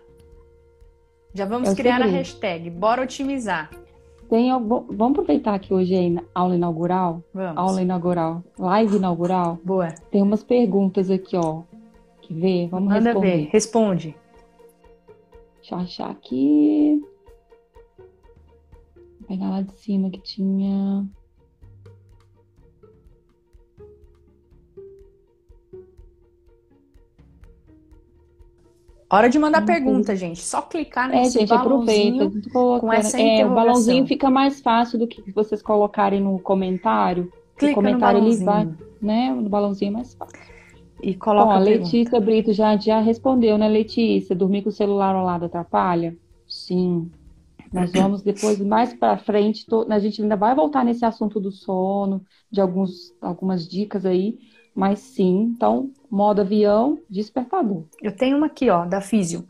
[1.33, 3.69] Já vamos é criar a hashtag, bora otimizar.
[4.29, 7.23] Tem, vamos aproveitar que hoje é aula inaugural.
[7.33, 7.57] Vamos.
[7.57, 9.57] Aula inaugural, live inaugural.
[9.63, 9.87] Boa.
[10.11, 11.63] Tem umas perguntas aqui, ó.
[12.21, 12.67] Quer ver?
[12.67, 13.37] Vamos Manda responder.
[13.37, 14.15] ver, responde.
[15.57, 17.01] Deixa eu achar aqui.
[18.97, 21.05] Vou pegar lá de cima que tinha.
[29.09, 30.41] Hora de mandar pergunta, gente.
[30.41, 32.29] Só clicar nesse é, gente, aproveita.
[32.79, 37.31] Com essa é, o balãozinho fica mais fácil do que vocês colocarem no comentário.
[37.57, 38.67] Clica o comentário no ele vai,
[39.01, 39.31] né?
[39.33, 40.37] No balãozinho é mais fácil.
[41.01, 41.95] e coloca Bom, a pergunta.
[41.95, 44.35] Letícia Brito já, já respondeu, né, Letícia?
[44.35, 46.17] Dormir com o celular ao lado atrapalha?
[46.47, 47.11] Sim.
[47.71, 51.51] Nós vamos depois, mais para frente, to- a gente ainda vai voltar nesse assunto do
[51.51, 54.37] sono, de alguns, algumas dicas aí,
[54.77, 57.85] mas sim, então, modo avião, despertador.
[57.99, 59.47] Eu tenho uma aqui, ó, da Físio.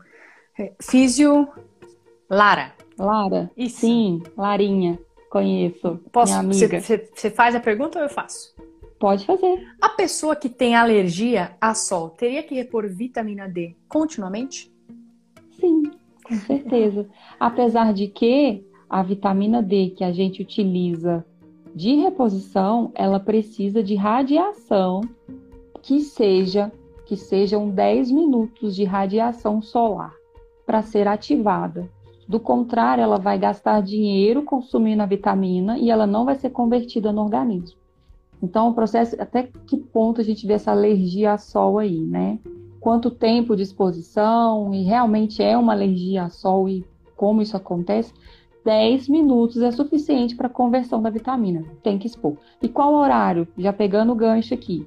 [0.58, 1.46] É, Físio
[2.30, 2.72] Lara.
[2.98, 3.80] Lara, Isso.
[3.80, 6.32] sim, Larinha, conheço, Posso.
[6.42, 8.56] Você faz a pergunta ou eu faço?
[8.98, 9.68] Pode fazer.
[9.82, 14.72] A pessoa que tem alergia a sol teria que repor vitamina D continuamente?
[15.60, 15.82] Sim,
[16.24, 17.06] com certeza.
[17.38, 21.22] Apesar de que a vitamina D que a gente utiliza
[21.74, 25.02] de reposição, ela precisa de radiação
[25.82, 26.72] que seja
[27.06, 30.12] que sejam 10 minutos de radiação solar
[30.66, 31.88] para ser ativada.
[32.28, 37.10] Do contrário, ela vai gastar dinheiro consumindo a vitamina e ela não vai ser convertida
[37.10, 37.78] no organismo.
[38.42, 42.38] Então, o processo, até que ponto a gente vê essa alergia a sol aí, né?
[42.78, 46.84] Quanto tempo de exposição, e realmente é uma alergia a sol e
[47.16, 48.12] como isso acontece,
[48.64, 51.64] 10 minutos é suficiente para conversão da vitamina.
[51.82, 52.36] Tem que expor.
[52.62, 53.48] E qual horário?
[53.56, 54.86] Já pegando o gancho aqui.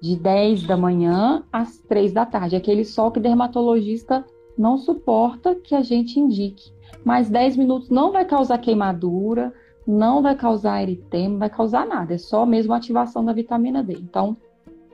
[0.00, 2.56] De 10 da manhã às 3 da tarde.
[2.56, 4.24] Aquele sol que dermatologista
[4.56, 6.72] não suporta que a gente indique.
[7.04, 9.52] Mas 10 minutos não vai causar queimadura,
[9.86, 12.14] não vai causar eritema, não vai causar nada.
[12.14, 13.94] É só mesmo a ativação da vitamina D.
[13.94, 14.36] Então,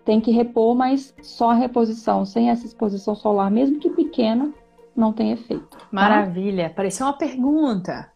[0.04, 4.52] tem que repor, mas só a reposição, sem essa exposição solar, mesmo que pequena,
[4.96, 5.66] não tem efeito.
[5.68, 5.86] tá?
[5.92, 6.66] Maravilha.
[6.68, 8.10] Apareceu uma pergunta.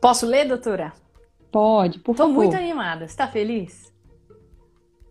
[0.00, 0.92] Posso ler, doutora?
[1.52, 2.34] Pode, por Tô favor.
[2.44, 3.06] muito animada.
[3.06, 3.92] Você tá feliz?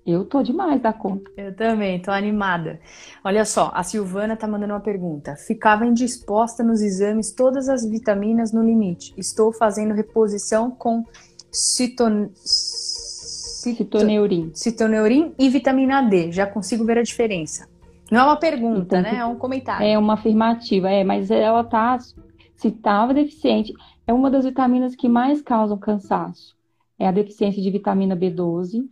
[0.06, 1.32] Eu tô demais da conta.
[1.38, 2.80] Eu também, tô animada.
[3.24, 5.36] Olha só, a Silvana tá mandando uma pergunta.
[5.38, 9.14] Ficava indisposta nos exames todas as vitaminas no limite.
[9.18, 11.06] Estou fazendo reposição com
[11.50, 12.30] citon...
[12.36, 14.52] cito- Citoneurim.
[14.54, 16.34] citoneurim e vitamina D.
[16.34, 17.66] Já consigo ver a diferença.
[18.12, 19.18] Não é uma pergunta, Então, né?
[19.18, 19.86] É um comentário.
[19.86, 23.74] É uma afirmativa, é, mas ela tá, se estava deficiente,
[24.06, 26.56] é uma das vitaminas que mais causam cansaço.
[27.00, 28.88] É a deficiência de vitamina B12.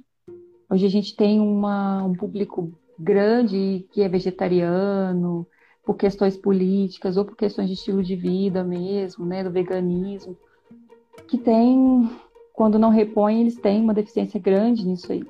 [0.69, 5.45] Hoje a gente tem uma, um público grande que é vegetariano,
[5.83, 10.37] por questões políticas ou por questões de estilo de vida mesmo, né, do veganismo,
[11.27, 12.09] que tem,
[12.53, 15.23] quando não repõe, eles têm uma deficiência grande nisso aí.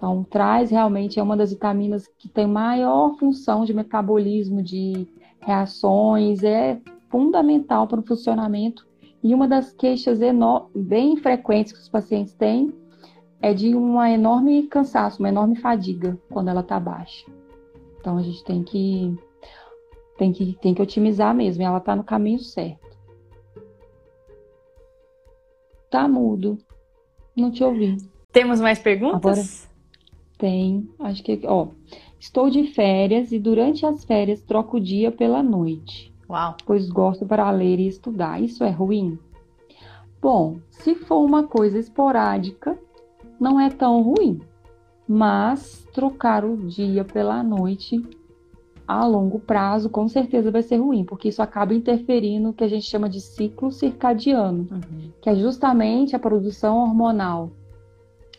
[0.00, 5.06] Então, traz realmente é uma das vitaminas que tem maior função de metabolismo, de
[5.42, 8.88] reações, é fundamental para o funcionamento.
[9.22, 10.20] E uma das queixas
[10.74, 12.72] bem frequentes que os pacientes têm
[13.42, 17.30] é de uma enorme cansaço, uma enorme fadiga quando ela está baixa.
[18.00, 19.14] Então, a gente tem que,
[20.16, 22.96] tem que, tem que otimizar mesmo, e ela está no caminho certo.
[25.90, 26.56] Tá mudo.
[27.36, 27.98] Não te ouvi.
[28.32, 29.68] Temos mais perguntas?
[30.40, 31.68] Tem, acho que, ó,
[32.18, 36.56] estou de férias e durante as férias troco o dia pela noite, Uau.
[36.64, 38.42] pois gosto para ler e estudar.
[38.42, 39.18] Isso é ruim?
[40.20, 42.78] Bom, se for uma coisa esporádica,
[43.38, 44.40] não é tão ruim,
[45.06, 48.02] mas trocar o dia pela noite
[48.88, 52.68] a longo prazo com certeza vai ser ruim, porque isso acaba interferindo no que a
[52.68, 55.10] gente chama de ciclo circadiano Uhum.
[55.20, 57.50] que é justamente a produção hormonal.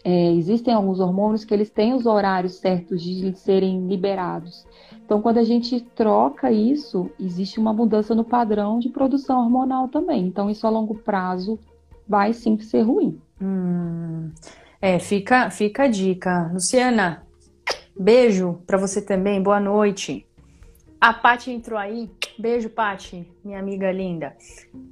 [0.04, 4.66] É, existem alguns hormônios que eles têm os horários certos de serem liberados.
[5.06, 10.26] Então, quando a gente troca isso, existe uma mudança no padrão de produção hormonal também.
[10.26, 11.60] Então, isso a longo prazo
[12.08, 13.22] vai sim ser ruim.
[13.42, 14.32] Hum,
[14.82, 16.50] é, fica, fica a dica.
[16.54, 17.24] Luciana,
[17.98, 20.26] beijo pra você também, boa noite.
[21.00, 22.10] A Paty entrou aí.
[22.38, 24.36] Beijo, Paty, minha amiga linda.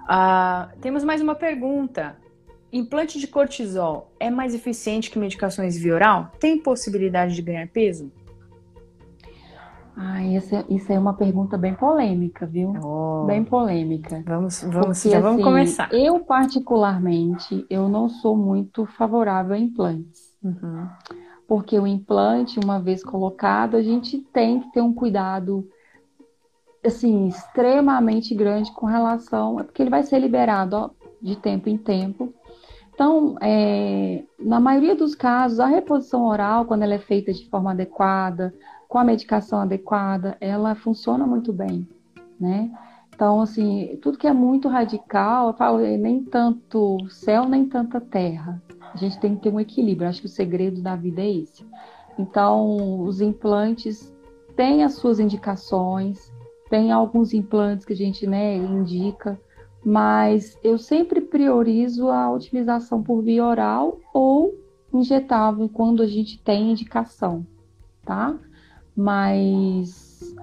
[0.08, 2.18] Ah, temos mais uma pergunta.
[2.72, 6.32] Implante de cortisol é mais eficiente que medicações via oral?
[6.40, 8.12] Tem possibilidade de ganhar peso?
[10.02, 12.74] Ah, essa, isso é uma pergunta bem polêmica, viu?
[12.82, 14.24] Oh, Bem polêmica.
[14.26, 15.94] vamos, vamos, Porque, já vamos assim, começar.
[15.94, 20.38] Eu, particularmente, eu não sou muito favorável a implantes.
[20.42, 20.88] Uhum.
[21.46, 25.68] Porque o implante, uma vez colocado, a gente tem que ter um cuidado
[26.86, 30.90] assim, extremamente grande com relação, é porque ele vai ser liberado ó,
[31.22, 32.34] de tempo em tempo.
[33.00, 37.72] Então, é, na maioria dos casos, a reposição oral, quando ela é feita de forma
[37.72, 38.54] adequada,
[38.90, 41.88] com a medicação adequada, ela funciona muito bem,
[42.38, 42.70] né?
[43.16, 48.02] Então, assim, tudo que é muito radical, eu falo, é nem tanto céu, nem tanta
[48.02, 48.62] terra.
[48.94, 50.10] A gente tem que ter um equilíbrio.
[50.10, 51.66] Acho que o segredo da vida é esse.
[52.18, 54.14] Então, os implantes
[54.58, 56.34] têm as suas indicações,
[56.70, 59.40] tem alguns implantes que a gente né, indica,
[59.84, 64.54] mas eu sempre priorizo a utilização por via oral ou
[64.94, 67.46] injetável quando a gente tem indicação,
[68.04, 68.38] tá?
[69.00, 70.36] mas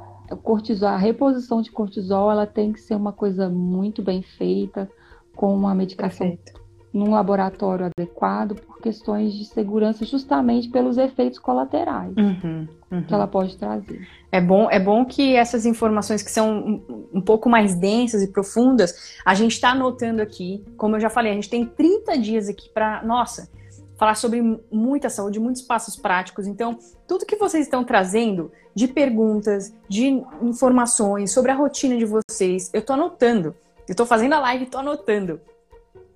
[0.42, 4.90] cortisol, a reposição de cortisol, ela tem que ser uma coisa muito bem feita,
[5.34, 6.65] com uma medicação Perfeito.
[6.96, 13.02] Num laboratório adequado, por questões de segurança, justamente pelos efeitos colaterais uhum, uhum.
[13.02, 14.08] que ela pode trazer.
[14.32, 18.28] É bom, é bom que essas informações que são um, um pouco mais densas e
[18.28, 20.64] profundas, a gente está anotando aqui.
[20.78, 23.50] Como eu já falei, a gente tem 30 dias aqui para, nossa,
[23.98, 24.40] falar sobre
[24.72, 26.46] muita saúde, muitos passos práticos.
[26.46, 32.70] Então, tudo que vocês estão trazendo de perguntas, de informações sobre a rotina de vocês,
[32.72, 33.54] eu estou anotando.
[33.86, 35.40] Eu estou fazendo a live e estou anotando.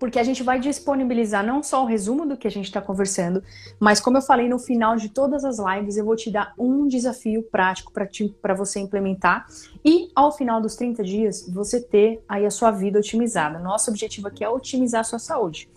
[0.00, 3.42] Porque a gente vai disponibilizar não só o resumo do que a gente está conversando,
[3.78, 6.88] mas como eu falei no final de todas as lives, eu vou te dar um
[6.88, 9.46] desafio prático para você implementar.
[9.84, 13.58] E ao final dos 30 dias, você ter aí a sua vida otimizada.
[13.58, 15.68] Nosso objetivo aqui é otimizar a sua saúde.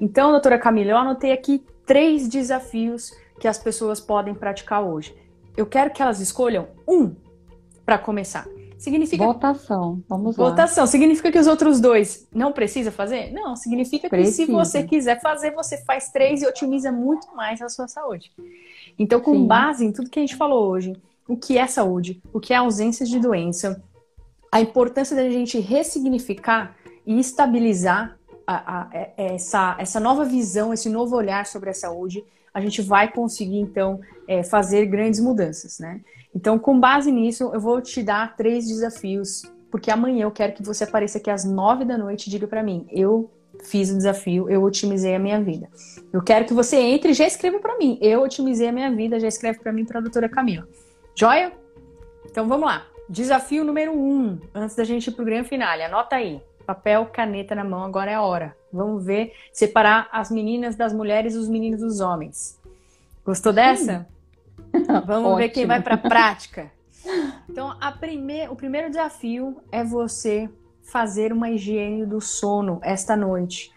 [0.00, 5.14] Então, doutora Camila, eu anotei aqui três desafios que as pessoas podem praticar hoje.
[5.56, 7.14] Eu quero que elas escolham um
[7.84, 8.46] para começar.
[8.78, 9.24] Significa.
[9.24, 10.02] Votação.
[10.08, 10.50] Vamos lá.
[10.50, 10.86] Votação.
[10.86, 13.32] Significa que os outros dois não precisa fazer?
[13.32, 13.56] Não.
[13.56, 14.36] Significa precisa.
[14.36, 18.32] que se você quiser fazer, você faz três e otimiza muito mais a sua saúde.
[18.98, 19.46] Então, com Sim.
[19.46, 20.94] base em tudo que a gente falou hoje,
[21.26, 23.82] o que é saúde, o que é ausência de doença,
[24.50, 30.88] a importância da gente ressignificar e estabilizar a, a, é, essa, essa nova visão, esse
[30.88, 36.00] novo olhar sobre a saúde, a gente vai conseguir, então, é, fazer grandes mudanças, né?
[36.32, 40.62] Então, com base nisso, eu vou te dar três desafios, porque amanhã eu quero que
[40.62, 43.28] você apareça aqui às nove da noite e diga para mim, eu
[43.64, 45.68] fiz o desafio, eu otimizei a minha vida.
[46.12, 49.18] Eu quero que você entre e já escreva para mim, eu otimizei a minha vida,
[49.18, 50.66] já escreve para mim, para a doutora Camila.
[51.14, 51.52] Joia?
[52.24, 52.86] Então, vamos lá.
[53.08, 57.64] Desafio número um, antes da gente ir pro grande finale, anota aí papel, caneta na
[57.64, 58.56] mão, agora é a hora.
[58.72, 62.60] Vamos ver, separar as meninas das mulheres e os meninos dos homens.
[63.24, 64.06] Gostou dessa?
[65.06, 66.70] Vamos ver quem vai para a prática.
[67.46, 70.48] Então, a primeir, o primeiro desafio é você
[70.82, 73.70] fazer uma higiene do sono esta noite.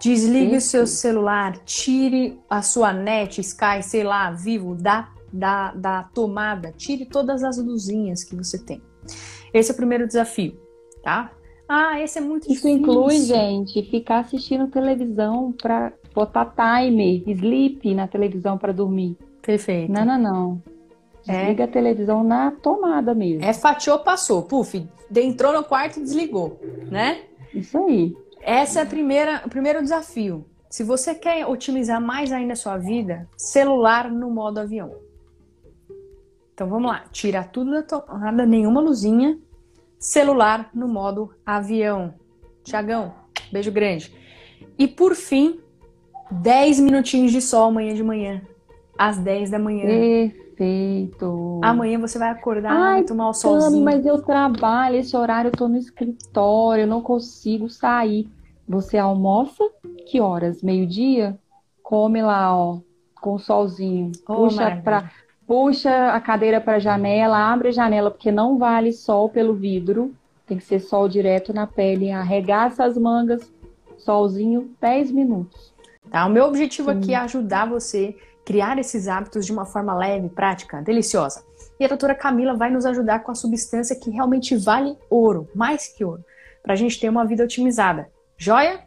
[0.00, 0.66] Desligue Esse.
[0.66, 6.72] o seu celular, tire a sua net, Sky, sei lá, vivo, da, da, da tomada,
[6.76, 8.82] tire todas as luzinhas que você tem.
[9.54, 10.58] Esse é o primeiro desafio,
[11.02, 11.30] tá?
[11.74, 12.76] Ah, esse é muito Isso difícil.
[12.76, 19.16] inclui, gente, ficar assistindo televisão para botar timer, sleep na televisão para dormir.
[19.40, 19.90] Perfeito.
[19.90, 20.62] Não, não, não.
[21.26, 21.38] É.
[21.38, 21.66] Desliga é.
[21.66, 23.42] a televisão na tomada mesmo.
[23.42, 24.42] É fatiou, passou.
[24.42, 27.22] Puf, entrou no quarto e desligou, né?
[27.54, 28.14] Isso aí.
[28.42, 30.44] Essa é a primeira, o primeiro desafio.
[30.68, 34.94] Se você quer otimizar mais ainda a sua vida, celular no modo avião.
[36.52, 39.38] Então vamos lá, tira tudo da tomada, nenhuma luzinha,
[40.02, 42.14] celular no modo avião.
[42.64, 43.14] Tiagão,
[43.50, 44.12] beijo grande.
[44.78, 45.60] E por fim,
[46.30, 48.42] 10 minutinhos de sol amanhã de manhã,
[48.98, 49.86] às 10 da manhã.
[49.86, 51.60] Perfeito.
[51.62, 53.84] Amanhã você vai acordar, Ai, vai tomar o solzinho.
[53.84, 58.28] mas eu trabalho, esse horário eu tô no escritório, eu não consigo sair.
[58.68, 59.64] Você almoça
[60.06, 60.62] que horas?
[60.62, 61.38] Meio-dia?
[61.82, 62.78] Come lá, ó,
[63.20, 64.12] com o solzinho.
[64.28, 65.10] Oh, Puxa para
[65.46, 70.14] puxa a cadeira para a janela, abre a janela, porque não vale sol pelo vidro,
[70.46, 73.50] tem que ser sol direto na pele, arregaça as mangas,
[73.98, 75.72] solzinho, 10 minutos.
[76.10, 76.98] Tá, o meu objetivo Sim.
[76.98, 81.44] aqui é ajudar você a criar esses hábitos de uma forma leve, prática, deliciosa.
[81.78, 85.88] E a doutora Camila vai nos ajudar com a substância que realmente vale ouro, mais
[85.88, 86.24] que ouro,
[86.62, 88.10] para a gente ter uma vida otimizada.
[88.36, 88.80] Joia?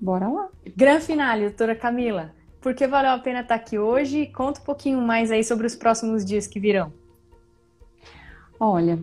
[0.00, 0.48] Bora lá.
[0.76, 2.34] Gran finale, doutora Camila.
[2.60, 4.26] Por que valeu a pena estar aqui hoje?
[4.26, 6.92] Conta um pouquinho mais aí sobre os próximos dias que virão.
[8.58, 8.98] Olha,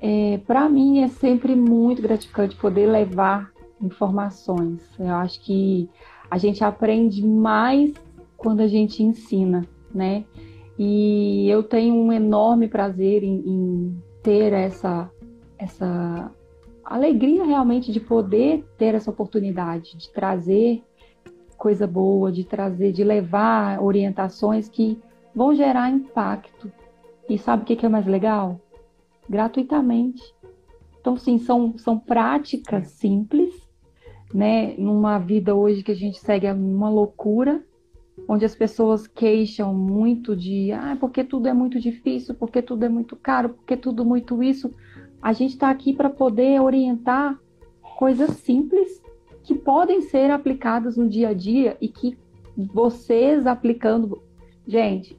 [0.00, 4.80] é, para mim é sempre muito gratificante poder levar informações.
[4.98, 5.88] Eu acho que
[6.30, 7.92] a gente aprende mais
[8.36, 10.24] quando a gente ensina, né?
[10.78, 15.10] E eu tenho um enorme prazer em, em ter essa,
[15.58, 16.30] essa
[16.84, 20.82] alegria realmente de poder ter essa oportunidade de trazer
[21.64, 24.98] coisa boa, de trazer, de levar orientações que
[25.34, 26.70] vão gerar impacto.
[27.26, 28.60] E sabe o que é mais legal?
[29.26, 30.22] Gratuitamente.
[31.00, 33.54] Então, sim, são, são práticas simples,
[34.34, 34.74] né?
[34.76, 37.64] Numa vida hoje que a gente segue uma loucura,
[38.28, 42.90] onde as pessoas queixam muito de, ah, porque tudo é muito difícil, porque tudo é
[42.90, 44.70] muito caro, porque tudo muito isso.
[45.22, 47.40] A gente está aqui para poder orientar
[47.96, 49.02] coisas simples
[49.44, 52.18] que podem ser aplicadas no dia a dia e que
[52.56, 54.20] vocês aplicando,
[54.66, 55.16] gente,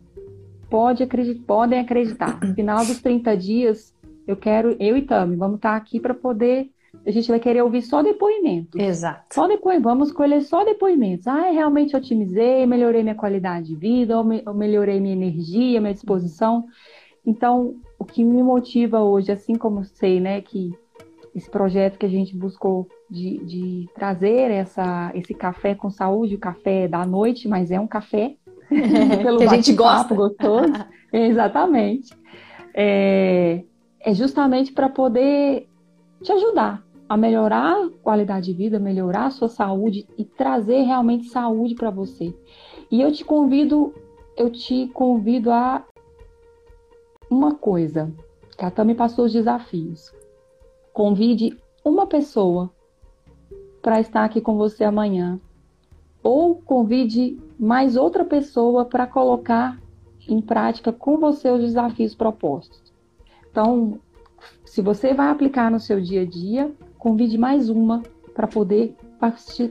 [0.70, 2.40] pode acreditar, podem acreditar.
[2.44, 3.96] No final dos 30 dias,
[4.28, 6.70] eu quero, eu e Tami, vamos estar aqui para poder
[7.06, 8.80] a gente vai querer ouvir só depoimentos.
[8.80, 9.34] Exato.
[9.34, 11.28] Só depois, vamos escolher só depoimentos.
[11.28, 15.94] Ah, realmente otimizei, melhorei minha qualidade de vida, ou, me, ou melhorei minha energia, minha
[15.94, 16.66] disposição.
[17.26, 20.72] Então, o que me motiva hoje, assim como sei, né, que
[21.36, 26.40] esse projeto que a gente buscou de, de trazer essa, esse café com saúde, o
[26.40, 28.36] café da noite, mas é um café
[29.22, 30.74] pelo que a gente gosta gostoso,
[31.14, 32.14] exatamente.
[32.74, 33.64] É,
[34.00, 35.68] é justamente para poder
[36.22, 41.30] te ajudar a melhorar a qualidade de vida, melhorar a sua saúde e trazer realmente
[41.30, 42.34] saúde para você.
[42.90, 43.94] E eu te convido,
[44.36, 45.84] eu te convido a
[47.30, 48.12] uma coisa,
[48.58, 50.14] que a Tami passou os desafios.
[50.94, 52.72] Convide uma pessoa
[53.86, 55.40] para estar aqui com você amanhã.
[56.24, 59.80] Ou convide mais outra pessoa para colocar
[60.28, 62.92] em prática com você os desafios propostos.
[63.52, 64.00] Então,
[64.66, 68.02] se você vai aplicar no seu dia a dia, convide mais uma
[68.34, 68.96] para poder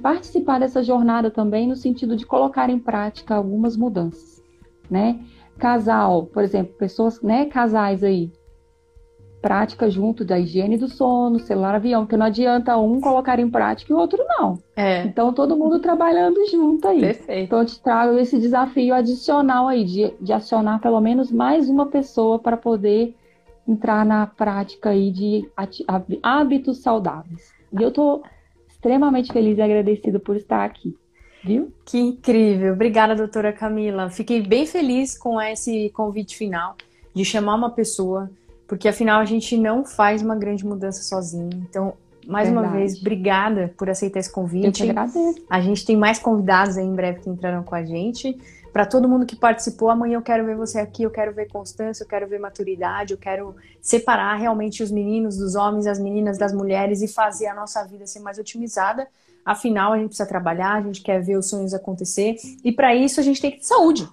[0.00, 4.40] participar dessa jornada também no sentido de colocar em prática algumas mudanças,
[4.88, 5.18] né?
[5.58, 8.30] Casal, por exemplo, pessoas, né, casais aí,
[9.44, 13.92] prática junto da higiene do sono, celular avião, porque não adianta um colocar em prática
[13.92, 14.58] e o outro não.
[14.74, 15.02] É.
[15.02, 16.98] Então todo mundo trabalhando junto aí.
[16.98, 17.44] Perfeito.
[17.44, 21.84] Então eu te trago esse desafio adicional aí de, de acionar pelo menos mais uma
[21.84, 23.14] pessoa para poder
[23.68, 25.46] entrar na prática aí de
[26.22, 27.52] hábitos saudáveis.
[27.70, 28.22] E eu estou
[28.66, 30.96] extremamente feliz e agradecida por estar aqui.
[31.44, 31.70] Viu?
[31.84, 32.72] Que incrível.
[32.72, 34.08] Obrigada, doutora Camila.
[34.08, 36.76] Fiquei bem feliz com esse convite final
[37.14, 38.30] de chamar uma pessoa,
[38.66, 41.50] porque afinal a gente não faz uma grande mudança sozinho.
[41.68, 41.94] Então,
[42.26, 42.68] mais Verdade.
[42.68, 44.66] uma vez, obrigada por aceitar esse convite.
[44.66, 45.44] Eu te agradeço.
[45.48, 48.36] A gente tem mais convidados aí em breve que entrarão com a gente.
[48.72, 52.02] Para todo mundo que participou, amanhã eu quero ver você aqui, eu quero ver constância,
[52.02, 56.52] eu quero ver maturidade, eu quero separar realmente os meninos dos homens, as meninas das
[56.52, 59.06] mulheres e fazer a nossa vida ser mais otimizada.
[59.44, 63.20] Afinal, a gente precisa trabalhar, a gente quer ver os sonhos acontecer e para isso
[63.20, 64.08] a gente tem que ter saúde,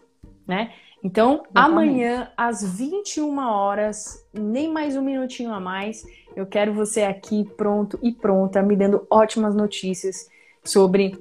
[0.46, 0.72] né?
[1.04, 1.58] Então, Exatamente.
[1.58, 6.04] amanhã às 21 horas, nem mais um minutinho a mais,
[6.36, 10.30] eu quero você aqui pronto e pronta, me dando ótimas notícias
[10.64, 11.18] sobre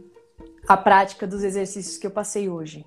[0.69, 2.85] a prática dos exercícios que eu passei hoje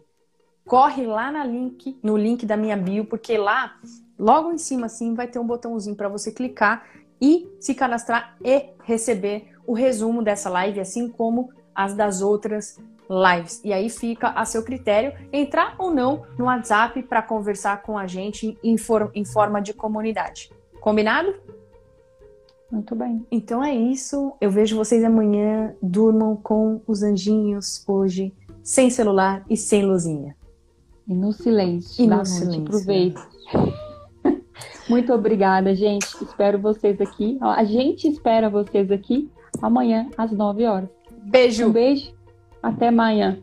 [0.65, 3.75] corre lá na link, no link da minha bio, porque lá,
[4.17, 6.85] logo em cima assim, vai ter um botãozinho para você clicar
[7.21, 12.77] e se cadastrar e receber o resumo dessa live, assim como as das outras
[13.21, 13.61] lives.
[13.63, 18.07] E aí fica a seu critério entrar ou não no WhatsApp para conversar com a
[18.07, 20.51] gente em, for em forma de comunidade.
[20.79, 21.33] Combinado?
[22.71, 23.25] Muito bem.
[23.31, 24.33] Então é isso.
[24.41, 25.75] Eu vejo vocês amanhã.
[25.81, 28.33] Durmam com os anjinhos hoje,
[28.63, 30.35] sem celular e sem luzinha.
[31.07, 32.25] E no silêncio e no.
[32.25, 32.63] Silêncio.
[32.63, 33.21] Aproveite.
[34.89, 36.07] Muito obrigada, gente.
[36.21, 37.37] Espero vocês aqui.
[37.41, 39.29] A gente espera vocês aqui
[39.61, 40.89] amanhã às 9 horas.
[41.25, 41.67] Beijo.
[41.67, 42.13] Um beijo.
[42.63, 43.37] Até amanhã.